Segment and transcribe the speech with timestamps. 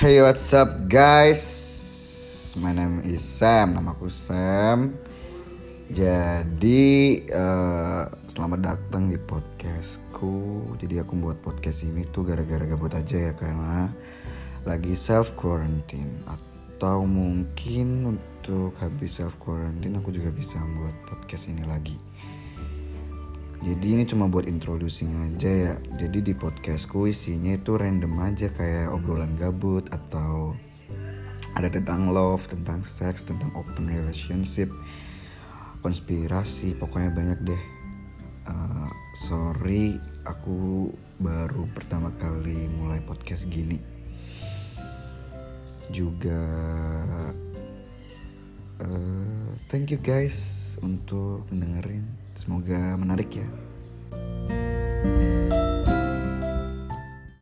[0.00, 1.44] Hey what's up guys?
[2.56, 4.96] My name is Sam Namaku Sam.
[5.92, 10.64] Jadi uh, Selamat datang di podcastku.
[10.80, 13.92] Jadi aku buat podcast ini tuh Gara-gara gabut aja ya Karena
[14.64, 21.68] Lagi self quarantine Atau mungkin Untuk habis self quarantine Aku juga bisa buat podcast ini
[21.68, 22.00] lagi
[23.60, 25.74] jadi ini cuma buat introducing aja ya.
[26.00, 30.56] Jadi di podcastku isinya itu random aja Kayak obrolan gabut Atau
[31.52, 34.72] ada tentang love Tentang seks, tentang open relationship
[35.84, 37.62] Konspirasi Pokoknya banyak deh.
[38.48, 38.88] Uh,
[39.28, 40.88] Sorry Aku
[41.20, 43.76] baru pertama kali mulai podcast gini.
[45.92, 46.40] Juga
[48.80, 53.46] uh, Thank you guys Untuk mendengarin Semoga menarik ya.